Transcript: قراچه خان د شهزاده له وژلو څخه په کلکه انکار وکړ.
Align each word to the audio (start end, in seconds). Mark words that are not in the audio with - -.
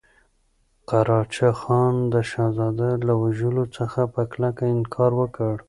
قراچه 0.89 1.49
خان 1.59 1.95
د 2.13 2.15
شهزاده 2.31 2.89
له 3.07 3.13
وژلو 3.21 3.63
څخه 3.77 4.01
په 4.13 4.21
کلکه 4.31 4.63
انکار 4.75 5.11
وکړ. 5.21 5.55